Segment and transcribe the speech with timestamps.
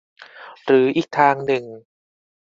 [0.65, 1.63] หรืออีกทางหนึ่ง